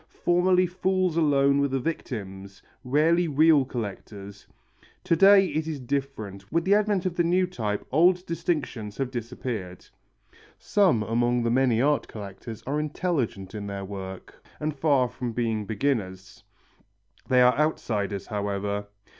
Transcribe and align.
Formerly 0.25 0.65
fools 0.65 1.15
alone 1.15 1.61
were 1.61 1.67
the 1.67 1.79
victims, 1.79 2.63
rarely 2.83 3.27
real 3.27 3.63
collectors. 3.65 4.47
To 5.03 5.15
day 5.15 5.45
it 5.49 5.67
is 5.67 5.79
different, 5.79 6.51
with 6.51 6.65
the 6.65 6.73
advent 6.73 7.05
of 7.05 7.13
the 7.17 7.23
new 7.23 7.45
type 7.45 7.85
old 7.91 8.25
distinctions 8.25 8.97
have 8.97 9.11
disappeared. 9.11 9.85
Some 10.57 11.03
among 11.03 11.43
the 11.43 11.51
many 11.51 11.83
art 11.83 12.07
collectors 12.07 12.63
are 12.65 12.79
intelligent 12.79 13.53
in 13.53 13.67
their 13.67 13.85
work, 13.85 14.43
and 14.59 14.75
far 14.75 15.07
from 15.07 15.33
being 15.33 15.67
beginners. 15.67 16.43
They 17.29 17.43
are 17.43 17.55
outsiders, 17.55 18.25
however. 18.25 18.87